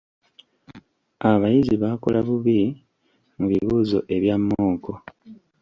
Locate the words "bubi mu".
2.27-3.45